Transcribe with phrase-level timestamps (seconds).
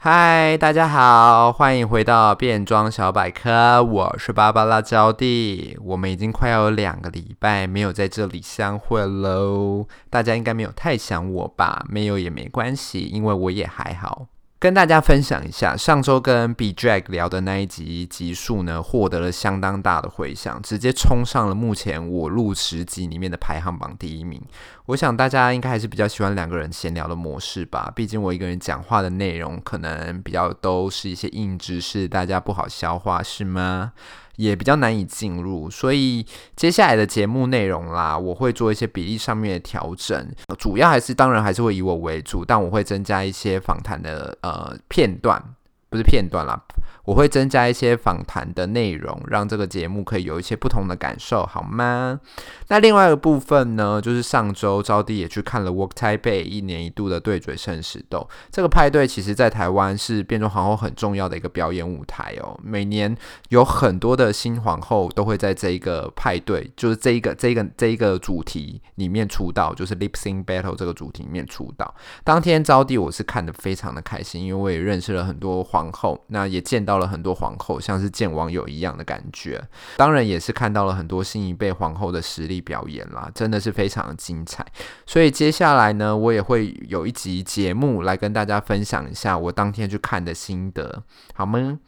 [0.00, 5.76] 嗨，大家好，欢迎回到变装小百科，我是芭芭拉招弟。
[5.82, 11.84] 我们已经快要有两个礼拜没有在这里相会喽，大家应该没有太想我吧？
[11.88, 14.28] 没有也没关系，因为我也还好。
[14.60, 24.42] 跟大家分享一下，上周跟 B Drag 聊的那一集集数呢，获得了相当大的回响，直接冲上了目前我录十集里面的排行榜第一名。
[24.86, 33.92] 我想大家应该还是比较喜欢两个人闲聊的模式吧，毕竟我一个人讲话的内容可能比较都是一些硬知识，大家不好消化，是吗？
[34.38, 45.42] 也比较难以进入，所以接下来的节目内容啦，我会做一些比例上面的调整，主要还是当然还是会以我为主，但我会增加一些访谈的呃片段，
[45.90, 46.62] 不是片段啦。
[47.08, 52.20] 我会增加一些访谈的内容，让这个节目可以有一些不同的感受，好吗？
[52.66, 62.60] 那另外一个部分呢，就是上周招弟也去看了 Walk Taipei 一年一度的对嘴生死斗这个派对，其实在台湾是变装皇后很重要的一个表演舞台哦。
[62.62, 63.16] 每年
[63.48, 71.94] 有很多的新皇后都会在这一个派对，就是这一个这一个这一个主题里面出道，就是 Lip Sync Battle 这个主题里面出道。
[72.22, 79.62] 当天招弟我是看得非常的开心，因为我也认识了很多皇后，那也见到了很多皇后，像是见网友一样的感觉。
[79.96, 84.66] 当然也是看到了很多新一辈皇后的实力表演啦，真的是非常的精彩。
[85.06, 91.02] 所以接下来呢，我也会有一集节目来跟大家分享一下我当天去看的心得，
[91.34, 91.78] 好吗？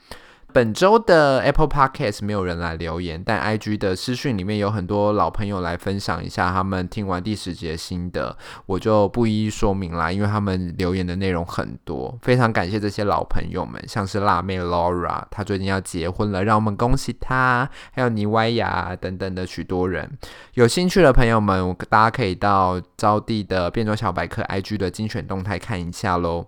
[0.52, 8.36] 本周的 Apple Podcast 没有人来留言，但 IG 的私讯里面有很多老朋友来分享一下他们听完第十集的心得，
[8.66, 20.10] 我就不一一说明啦，因为他们留言的内容很多，非常感谢这些老朋友们，像是辣妹 Laura，她最近要结婚了，让我们恭喜她，还有妮歪雅等等的许多人，
[20.54, 26.46] 有兴趣的朋友们，大家可以到招弟的变装小百科 IG 的精选动态看一下喽。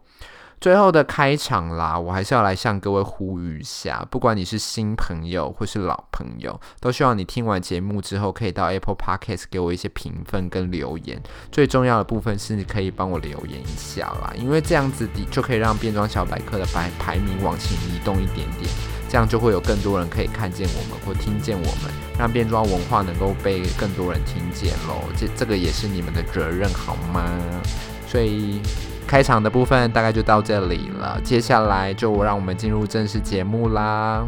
[0.62, 11.20] 最后的开场啦，我还是要来向各位呼吁一下，不管你是新朋友或是老朋友，都希望你听完节目之后，可以到 Apple Podcast 给我一些评分跟留言。
[11.50, 18.70] 最重要的部分是，你可以帮我留言一下啦，因为这样子的就可以让变装小百科的排排名往前移动一点点，
[19.08, 25.02] 这样就会有更多人可以看见我们或听见我们，让变装文化能够被更多人听见喽。
[25.16, 27.28] 这这个也是你们的责任，好吗？
[28.06, 28.60] 所以。
[29.06, 34.24] 开场的部分大概就到这里了，接下来就让我们进入正式节目啦。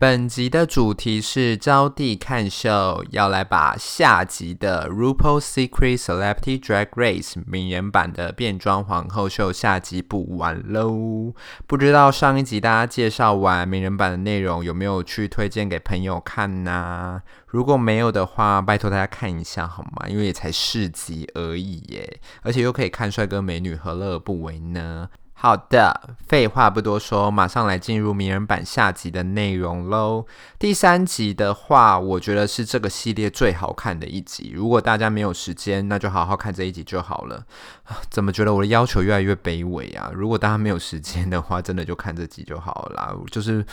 [0.00, 11.34] 本集的主题是招弟看秀，要来把下集的《RuPaul's Secret Celebrity Drag Race》名人版的变装皇后秀下集补完喽。
[11.66, 17.20] 不知道上一集大家介绍完名人版的内容，有没有去推荐给朋友看呢？
[17.48, 20.08] 如果没有的话，拜托大家看一下好吗？
[20.08, 25.08] 因为也才四集而已耶，而且又可以看帅哥美女，何乐而不为呢？
[25.40, 30.26] 好的，废话不多说，马上来进入名人版下集的内容喽。
[30.58, 34.50] 第三集的话，我觉得是这个系列最好看的一集。
[34.52, 37.46] 如果大家没有时间，那就好好看这一集就好了。
[38.10, 40.10] 怎么觉得我的要求越来越卑微啊？
[40.12, 43.14] 如果大家没有时间的话，真的就看这集就好了啦。
[43.30, 43.64] 就是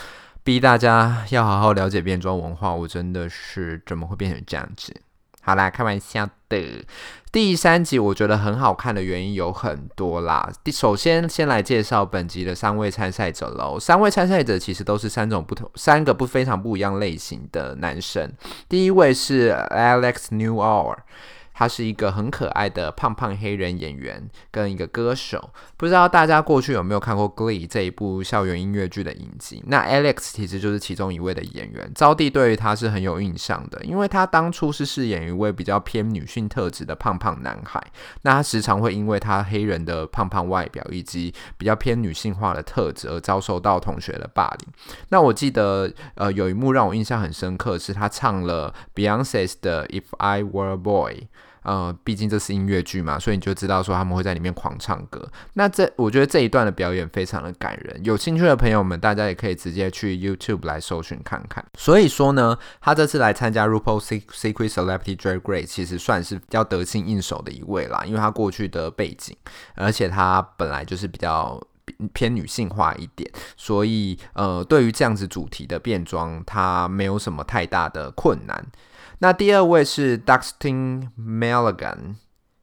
[0.44, 4.96] 逼大家要好好了解变装文化，我真的是怎么会变成这样子？
[5.46, 6.84] 好啦，开玩笑的。
[7.32, 10.52] 第三集我觉得很好看的原因有很多啦。
[10.64, 13.80] 第首先，先来介绍本集的三位参赛者喽。
[13.80, 18.34] 三位参赛者其实都是三种不同、三个不非常不一样类型的男生。
[18.68, 20.96] 第一位是 Alex Newall。
[21.58, 29.64] 他是一个很可爱的胖胖黑人演员跟一个歌手，不知道大家过去有没有看过《Glee》这一部校园音乐剧的影集？
[29.68, 37.82] 那 Alex 其实就是其中一位的演员，招娣对于他是很有印象的，因为他当初是饰演一位比较偏女性特质的胖胖男孩，
[38.24, 44.68] 那他时常会因为他黑人的胖胖外表以及比较偏女性化的特质而遭受到同学的霸凌。
[45.08, 51.14] 那我记得呃有一幕让我印象很深刻，是他唱了 Beyonce 的《If I Were a Boy》。
[51.66, 55.28] 呃，毕竟这是音乐剧嘛，所以你就知道说他们会在里面狂唱歌。
[55.54, 61.66] 那这我觉得这一段的表演非常的感人，有兴趣的朋友们，大家也可以直接去 YouTube 来搜寻看看。
[61.78, 69.36] 所以说呢，他这次来参加 RuPaul's Secret Celebrity Drag Race，其实算是比较得心应手的一位啦，因为他过去的背景，
[69.76, 71.62] 而且他本来就是比较。
[72.14, 78.66] 偏女性化一点，所以呃，对于这样子主题的变装，它没有什么太大的困难。
[79.20, 82.16] 那第二位是 Dustin Milligan，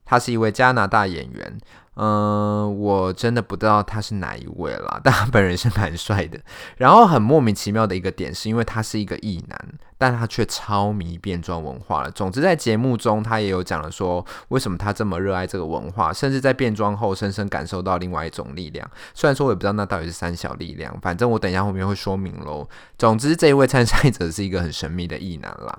[0.04, 1.58] 他是一位加拿大演员。
[1.94, 6.40] 嗯、我真的不知道他是哪一位啦， 但他本人是蛮帅的。
[6.78, 12.10] 然后很莫名其妙的一个点，是因为他是一个异男，但他却超迷变装文化了。
[12.10, 18.90] 总之，在节目中他也有讲了说，为什么他这么热爱这个文化，甚至在变装后深深感受到另外一种力量。
[19.12, 22.66] 虽然说我也不知道那到底是三小力量，反正我等一下后面会说明喽。
[22.96, 25.78] 总之，这一位参赛者是一个很神秘的异男啦。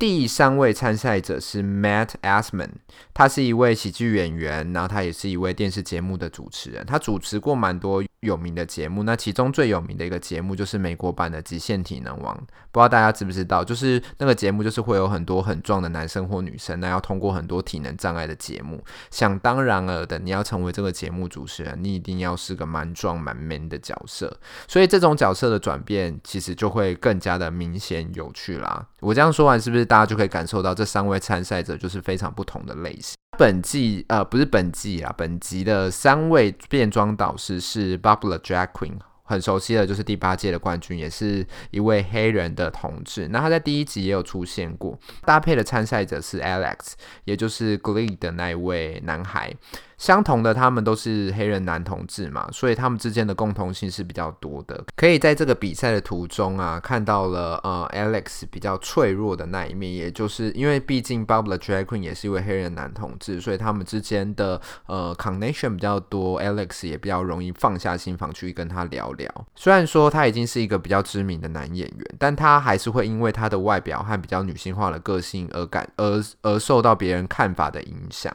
[0.00, 2.70] 第三位参赛者是 Matt Asman，
[3.12, 6.86] 他是一位喜剧演员，然后他也是一位电视节目的主持人。
[6.86, 12.34] 他主持过蛮多有名的节目，那其中最有名的一个节目就是美国版的《极限体能王》，
[12.72, 13.62] 不知道大家知不知道？
[13.62, 18.82] 就是那个节目，就是会有很多很壮的男生或女生，那要通过很多体能障碍的节目。
[19.10, 24.34] 想当然了的，你要成为这个节目主持人，你一定要是个蛮壮蛮 man 的角色。
[24.66, 28.86] 所以这种角色的转变，其实就会更加的明显有趣啦。
[29.00, 29.89] 我这样说完，是不是？
[29.90, 33.16] 大家就可以感受到这三位参赛者就是非常不同的类型。
[33.36, 39.00] 本季呃，不是本季啊，本集的三位变装导师是 Bubba Drag Queen。
[39.24, 43.26] 很熟悉的就是第八届的冠军，也是一位黑人的同志。
[43.28, 44.96] 那他在第一集也有出现过。
[45.22, 46.92] 搭配的参赛者是 Alex，
[47.24, 49.52] 也就是 Glee 的那一位男孩。
[50.00, 54.82] 相同的，他们都是黑人男同志嘛，所以他们之间的共同性是比较多的。
[54.96, 69.30] 可以在这个比赛的途中啊，看到了呃 Alex 比较脆弱的那一面，也就是因为毕竟 Bubba Drag Queen 也是一位黑人男同志，所以他们之间的呃 connection 比较多，Alex 也比较容易放下心防去跟他聊聊。
[69.54, 78.34] 虽然说他已经是一个比较知名的男演员，但他还是会因为他的外表和比较女性化的个性而感而而受到别人看法的影响。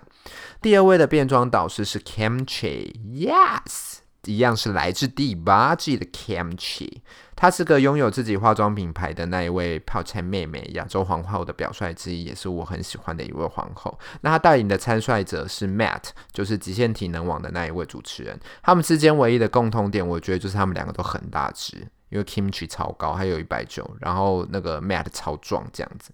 [0.62, 7.02] 第二位的变装导师是 Kimchi，Yes，一样是来自第八季的 Kimchi。
[7.36, 14.00] 她是个拥有自己化妆品牌的那一位泡菜妹妹，亚洲皇后的表率之一，也是我很喜欢的一位皇后。
[14.22, 18.40] 那她带领的参赛者是 Matt，就是极限体能网的那一位主持人。
[18.64, 21.78] 他们之间唯一的共同点，我觉得就是他们两个都很大只，
[22.10, 26.12] 因为 Kimchi 超高，还有一百九，然后那个 Matt 超壮，这样子。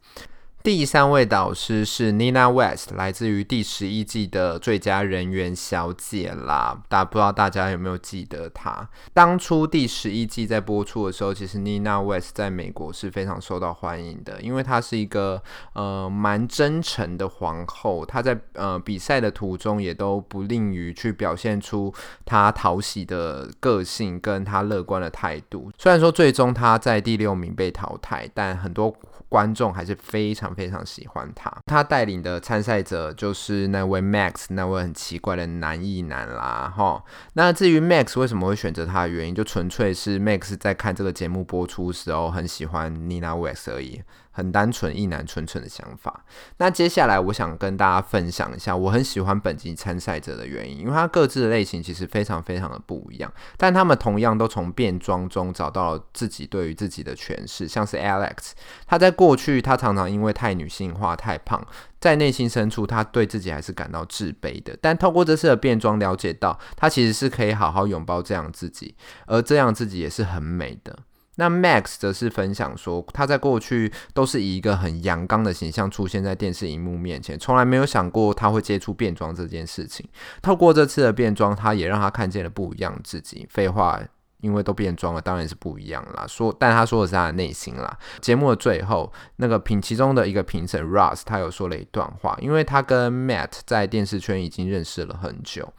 [0.63, 6.84] 第三位导师是 Nina West，来自于第十一季的最佳人缘小姐啦。
[6.88, 8.88] 大不知道大家有没有记得她？
[9.12, 15.42] 当初第十一季在播出的时候，其实 Nina West 在美国是非常受到欢迎的，因为她是一个
[15.74, 18.06] 呃蛮真诚的皇后。
[18.06, 21.92] 她在呃比赛的途中也都不吝于去表现出
[22.24, 25.72] 她讨喜的个性跟她乐观的态度。
[25.80, 28.96] 虽然说最终她在第六名被淘汰，但很多。
[29.31, 31.50] 观众还是非常非常喜欢他。
[31.68, 37.01] 他带领的参赛者就是那位 Max，那位很奇怪的男艺男啦，哈。
[37.36, 44.01] 那至于 Max 为什么会选择他的原因，就纯粹是 Max 在看这个节目播出时候很喜欢 Nina West 而已。
[44.31, 46.25] 很单纯、一男纯纯的想法。
[46.57, 57.68] 那接下来，我想跟大家分享一下我很喜欢本集参赛者的原因，因为他各自的类型其实非常非常的不一样，但他们同样都从变装中找到了自己对于自己的诠释。
[57.68, 58.51] 像是 Alex，
[58.88, 61.66] 他在过去他常常因为太女性化、太胖，
[62.00, 64.78] 在内心深处他对自己还是感到自卑的。
[64.81, 68.95] 但透过这次的变装，了解到他其实是可以好好拥抱这样自己，
[69.28, 70.97] 而这样自己也是很美的。
[71.35, 80.07] 那 Max 则是分享说，他在过去都是以一个很阳刚的形象出现在电视荧幕面前，从来没有想过他会接触变装这件事情。
[80.42, 83.47] 透过这次的变装，他也让他看见了不一样自己。
[83.50, 84.02] 废话。
[84.42, 86.26] 因为都变装了，当然是不一样啦。
[86.28, 87.98] 说，但他说的是他的内心啦。
[88.19, 95.71] 节目的最后，那个评其中的一个评审 Ross，他有说了一段话，因为他跟 Matt 在电视圈已经认识了很久，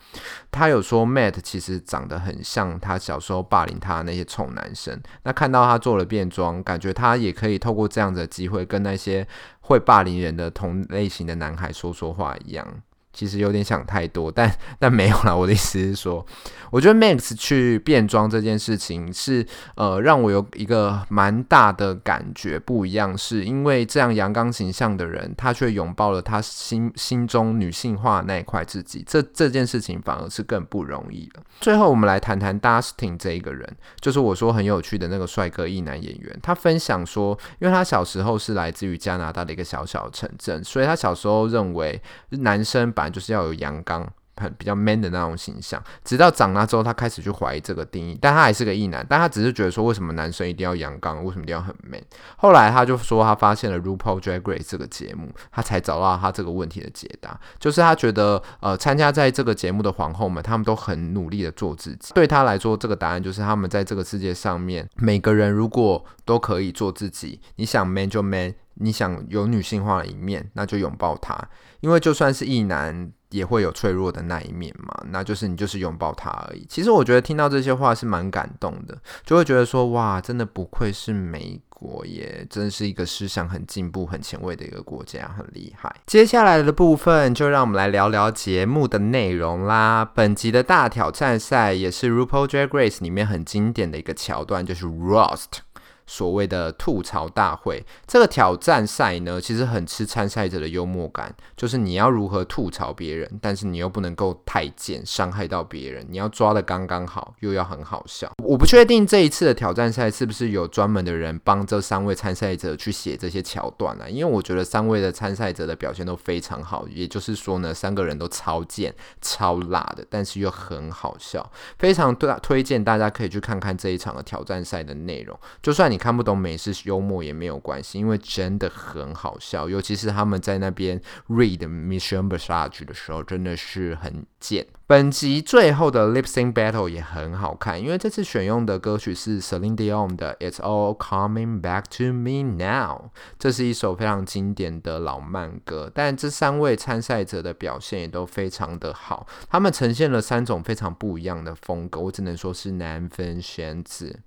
[0.51, 5.01] 他有说 Matt 其实长得很像他小时候霸凌他的那些臭男生。
[5.25, 9.27] 那看到他做了变装，感觉他也可以透过这样的机会跟那些
[9.61, 12.83] 会霸凌人的同类型的男孩说说话一样。
[13.13, 15.35] 其实有点想太多， 但但没有啦。
[15.35, 16.25] 我的意思是说，
[16.71, 31.43] 我觉得 Max 去变装这件事情是呃让我有一个蛮大的感觉不一样，是因为这样阳刚形象的人，他却拥抱了他心心中女性化那一块自己，这这件事情反而是更不容易了。
[31.61, 33.69] 最后，我们来谈谈 Dustin 这一个人，
[34.01, 36.39] 就是我说很有趣的那个帅哥异男演员。
[36.43, 42.01] 他分享说，因为他小时候是来自于加拿大的一个小小城镇，所以他小时候认为
[42.31, 44.09] 男生就是要有阳刚。
[44.39, 52.03] 很比较 man 的那种形象，直到长大之后，他开始去怀疑这个定义，但他还是个异男，但他只是觉得说，为什么男生一定要阳刚，为什么一定要很 man？
[52.37, 71.39] 后来他就说，他发现了 RuPaul Drag Race 这个节目，他才找到他这个问题的解答，就是他觉得，呃，参加在这个节目的皇后们，他们都很努力的做自己，对他来说，这个答案就是他们在这个世界上面，每个人如果都可以做自己，你想 man 就 man，你想有女性化的一面，那就拥抱他，
[71.81, 73.13] 因为就算是异男。
[73.33, 76.67] 也会有脆弱的那一面嘛，那就是你就是拥抱他而已。
[76.69, 85.91] 其实我觉得听到这些话是蛮感动的，就会觉得说哇，真的不愧是美国耶，真是一个思想很进步、很前卫的一个国家，很厉害。
[86.05, 90.05] 接下来的部分就让我们来聊聊节目的内容啦。
[90.05, 95.63] 本集的大挑战赛也是 RuPaul Drag Race 里面很经典的一个桥段，就是 Roast。
[96.07, 108.31] 所谓的吐槽大会，这个挑战赛呢，其实很吃参赛者的幽默感，就是你要如何吐槽别人，但是你又不能够太贱，伤害到别人，你要抓得刚刚好，又要很好笑。
[108.43, 114.09] 我不确定这一次的挑战赛是不是有专门的人帮这三位参赛者去写这些桥段啊？
[114.09, 125.93] 因为我觉得三位的参赛者的表现都非常好，也就是说呢，三个人都超贱、超辣的，但是又很好笑，非常推推荐大家可以去看看这一场的挑战赛的内容，就算。
[125.93, 134.67] 你看不懂美式幽默也没有关系，因为真的很好笑，尤其是他们在那边 read Michelle Visage 的时候，真的是很贱。
[134.89, 145.89] 本集最后的 Lip Sync Battle 也很好看，因为这次选用的歌曲是 Celine Dion 的 It's All Coming Back to Me Now，这是一首非常经典的老慢歌。
[145.95, 154.19] 但这三位参赛者的表现也都非常的好，他们呈现了三种非常不一样的风格，我只能说是难分选址。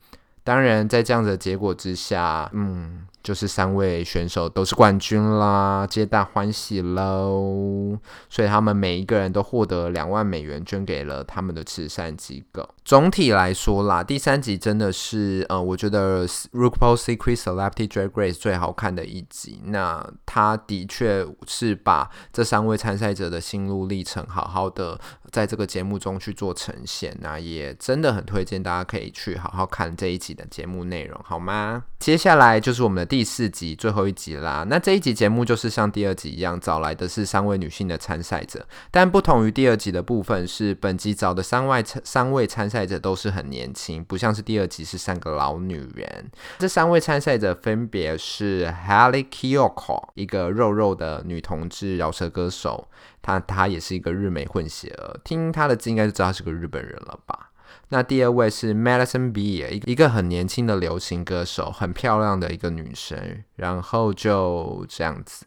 [0.46, 7.98] 当然，在这样的结果之下，嗯，就是三位选手都是冠军啦，皆大欢喜喽。
[8.30, 12.70] 所以他们每一个人都获得两万美元，捐给了他们的慈善机构。
[12.84, 19.60] 总体来说啦，第三集真的是，呃，我觉得 RuPaul's Secret Celebrity Drag Race 最好看的一集。
[19.66, 25.00] 那他的确是把这三位参赛者的心路历程，好好的
[25.32, 27.18] 在这个节目中去做呈现。
[27.22, 31.86] 那也真的很推荐大家可以去好好看这一集的节目内容，好吗？
[31.98, 34.66] 接下来就是我们的第第四集，最后一集啦。
[34.68, 46.30] 那这一集节目就是像第二集一样，找来的是三位女性的参赛者，但不同于第二集的部分是，本集找的三位三位参赛者都是很年轻，不像是第二集是三个老女人。
[46.60, 52.90] 这三位参赛者分别是 Haley Kiyoko，一个肉肉的女同志饶舌歌手，
[53.22, 57.52] 她她也是一个日美混血儿，听她的字应该就知道她是个日本人了吧。
[57.90, 63.44] 那第二位是 Madison Beer，一一个很年轻的流行歌手，很漂亮的一个女生。
[63.56, 65.46] 然后就这样子，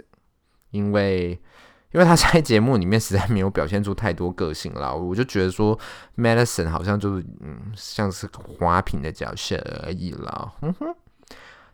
[0.70, 1.30] 因为
[1.92, 5.78] 因为她在节目里面实在没有表现出太多个性啦，我就觉得说
[6.16, 10.52] Madison 好像就是嗯，像是个花瓶的角色而已了。
[10.60, 10.94] 哼哼。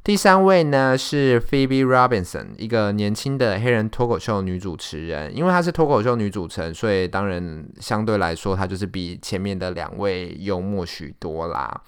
[0.05, 5.35] 第三位呢是 Phoebe Robinson，一个年轻的黑人脱口秀女主持人。
[5.35, 11.81] 因为她是脱口秀女主持人，所以当然相对来说，她就是比前面的两位幽默许多啦。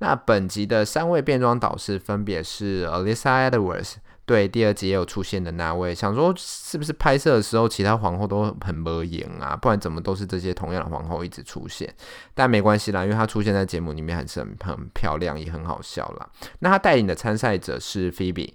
[0.00, 3.94] 那本集的三位变装导师分别是 Alisa Edwards。
[4.24, 9.56] 对，第二集也有出现的那位，想说是不是拍摄的时候其他皇后都很没演啊？
[9.56, 11.92] 不然怎么都是这些同样的皇后一直出现？
[12.32, 16.30] 但没关系啦，因为她出现在节目里面还是很很漂亮，也很好笑啦。
[16.60, 18.54] 那她带领的参赛者是 Phoebe，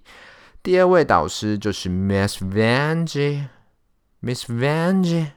[0.63, 5.31] 第二位导师就是 Miss Vanjie，Miss Vanjie，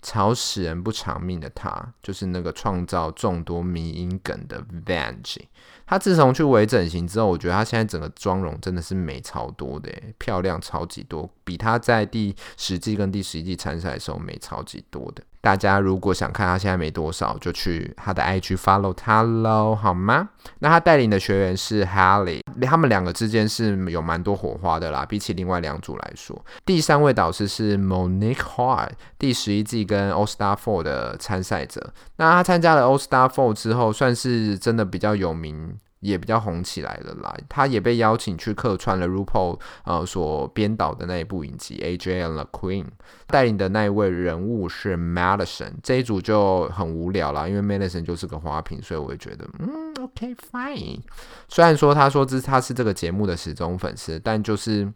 [0.00, 5.42] 吵死人不偿命的她，就是那个创造众多迷因梗的 Vanjie。
[5.86, 15.22] 她自从去微整形之后，我觉得她现在整个妆容真的是美超多的，漂亮超级多，比他在第十季跟第十一季参赛的时候美超级多的。
[15.40, 20.30] 大家如果想看他现在美多少，就去他的 IG follow 她喽，好吗？
[20.60, 26.42] 那他带领的学员是 Hayley，他们两个之间是有蛮多火花的啦，比起另外两组来说。
[26.64, 31.92] 第三位导师是 Monique Hart，第十一季跟 All Star Four 的参赛者。
[32.16, 35.78] 那他参加了 All Star Four 之后，算是真的比较有名。
[36.04, 37.36] 也比较红起来了啦。
[37.48, 42.84] 他也被邀请去客串了 RuPaul 呃所编导的那一部影集《AJ and the Queen》，
[43.26, 45.72] 带领的那一位人物是 Madison。
[45.82, 51.00] 这一组就很无聊啦，因为 Madison 就是个花瓶，所以我会觉得嗯，OK fine。
[51.48, 54.92] 虽然说他说这是他是这个节目的始终粉丝，但就是。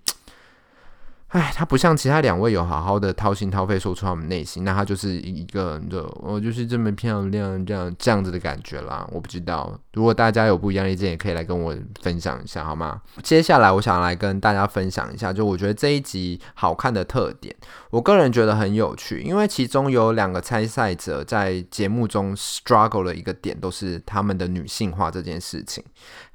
[1.28, 9.06] 哎，他不像其他两位有好好的掏心掏肺说出他们内心，那他就是一个人的，我就是这么漂亮这样这样子的感觉啦。
[9.12, 13.02] 我不知道，如果大家有不一样的意见，也可以来跟我分享一下，好吗？
[13.23, 17.54] 接下来我想来跟大家分享一下，就我觉得这一集好看的特点，
[17.90, 25.85] 我个人觉得很有趣，因为其中有两个参赛者在节目中 struggle 的一个点，都是他们的女性化这件事情。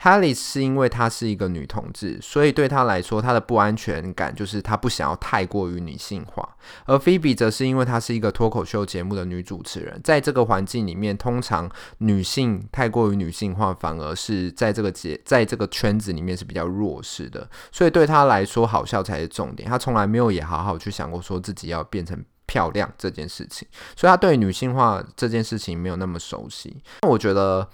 [0.03, 4.79] Haley 是因为她是一个女同志，所以对她来说，她的不安全感就是她。
[4.83, 19.69] 不想要太过于女性化，而 Phoebe 则是因为她是一个脱口秀节目的女主持人，在这个环境里面，通常女性太过于女性化，反而是在这个节在这个圈子里面是比较弱势的，所以对她来说，好笑才是重点。
[19.69, 26.83] 她从来没有也好好去想过说自己要变成漂亮这件事情，所以她对女性化这件事情没有那么熟悉。
[27.03, 27.65] 那我觉得。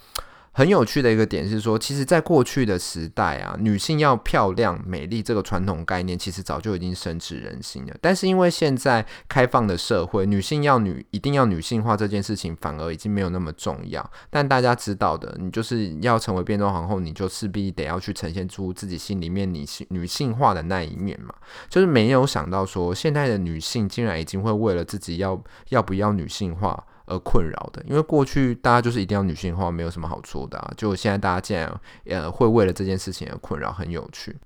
[0.52, 7.96] 很有趣的一个点是说，其实，在过去的时代啊，女性要漂亮、美丽这个传统概念，其实早就已经深植人心了。
[8.02, 14.12] 但是，因为现在开放的社会，女性要女一定要女性化这件事情，反而已经没有那么重要。
[14.30, 21.34] 但大家知道的，你就是要成为变装皇后，你就势必得要去呈现出自己心里面女性女性化的那一面嘛。
[21.70, 26.84] 就是没有想到说，现在的女性竟然已经会为了自己要要不要女性化。
[27.10, 30.72] 而困扰的，因为过去大家就是一定要女性化，没有什么好说的啊。
[30.78, 34.38] 就现在大家竟然呃会为了这件事情而困扰，很有趣。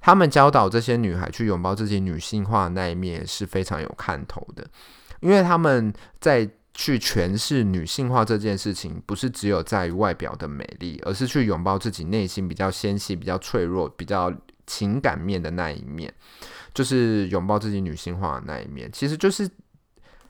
[0.00, 4.66] 他们教导这些女孩去拥抱自己女性化那一面是非常有看头的，
[5.20, 14.32] 因为他们在去诠释女性化这件事情，不是只有在于外表的美丽，而是去拥抱自己内心比较纤细、比较脆弱、比较
[14.66, 16.12] 情感面的那一面，
[16.72, 19.50] 就是拥抱自己女性化的那一面，其实就是。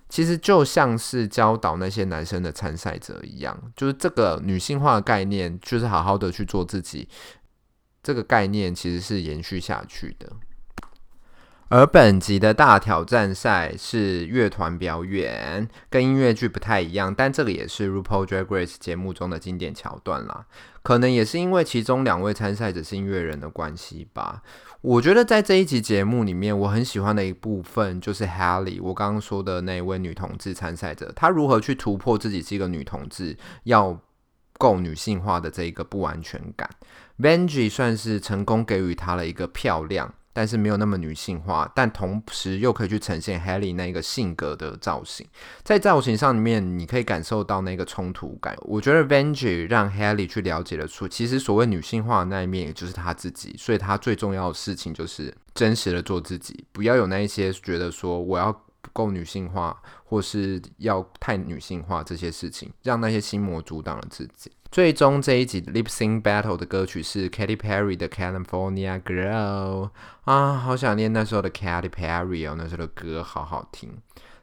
[0.08, 7.08] 其实就像是教导那些男生的参赛者一样，就是这个女性化的概念，就是好好的去做自己。
[8.02, 10.32] 这个概念其实是延续下去的。
[11.70, 20.46] 而本集的大挑战赛是乐团表演，跟音乐剧不太一样，但这个也是 RuPaul Drag Race 节目中的经典桥段啦。
[20.82, 24.42] 可能也是因为其中两位参赛者是音乐人的关系吧。
[24.80, 34.00] 我觉得在这一集节目里面，我很喜欢的一部分就是 Haley，我刚刚说的那位女同志参赛者，她如何去突破自己是一个女同志，要
[34.56, 36.70] 够女性化的这一个不安全感。
[37.18, 40.14] ，Vengi 算是成功给予她了一个漂亮。
[40.38, 45.26] 但是没有那么女性化，但同时又可以去呈现 Hailey 那个性格的造型，
[45.64, 48.56] 在造型上面，你可以感受到那个冲突感。
[48.60, 53.56] 我觉得 Vanjie 让 Hailey 去了解了出，其实所谓女性化的那一面，也就是她自己。
[53.58, 64.52] 所以她最重要的事情就是真实的做自己，不要有那一些觉得说我要不够女性化，或是要太女性化这些事情，让那些心魔阻挡了自己。
[64.70, 69.88] 最终这一集 Lip Sync Battle 的歌曲是 Katy Perry 的 California Girl
[70.24, 73.90] 啊，好想念那时候的 Katy Perry 哦，那时候的歌好好听。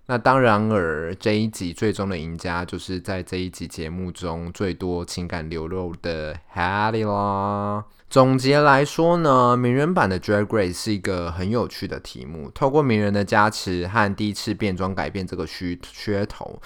[0.08, 7.86] 那当然而这一集最终的赢家就是在这一集节目中最多情感流露的 Hailey 啦。
[8.08, 16.62] 总结来说呢，名人版的 Drag Race 是一个很有趣的题目，透过名人的加持和第一次变装改变这个噱噱头。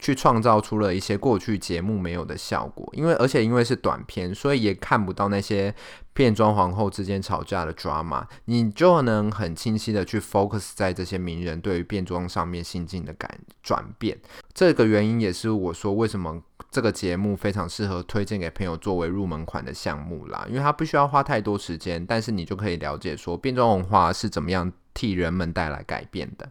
[0.00, 5.72] 去创造出了一些过去节目没有的效果，因为而且因为是短片，所以也看不到那些
[6.14, 14.18] 变装皇后之间吵架的 drama，你就能很清晰的去 focus 在这些名人对于变装上面心境的改转变。
[14.54, 26.50] 这个原因也是我说为什么这个节目非常适合推荐给朋友作为入门款的项目啦，因为它不需要花太多时间，但是你就可以了解说变装文化是怎么样替人们带来改变的。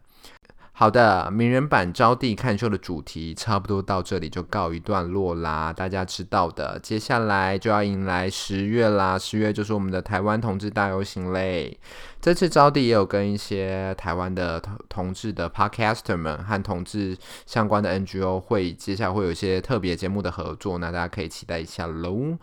[0.80, 5.74] 好的，名人版招娣看秀的主题差不多到这里就告一段落啦。
[5.74, 9.20] 大家知道的，接下来就要迎来十月啦。
[9.20, 11.78] 十月就是我们的台湾同志大游行嘞。
[12.22, 22.38] 这次招娣也有跟一些台湾的同同志的 podcaster 们和同志相关的 NGO 会，接下来会有一些特别节目的合作，那大家可以期待一下喽。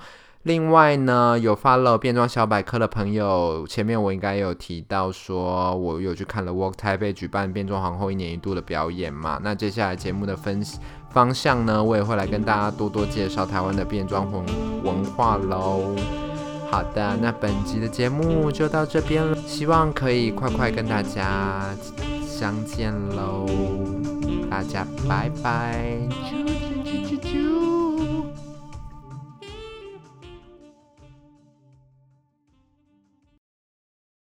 [0.46, 9.40] 另外呢，有 follow 变装小百科的朋友，前面我应该有提到说，我有去看了 Walk Taipei 举办变装皇后一年一度的表演嘛。
[9.42, 10.64] 那接下来节目的分
[11.10, 14.44] 方向呢，我也会来跟大家多多介绍台湾的变装文
[14.84, 15.96] 文化喽。
[16.70, 21.64] 好的，那本集的节目就到这边了，希望可以快快跟大家
[22.24, 23.46] 相见喽。
[24.48, 26.45] 大家拜拜。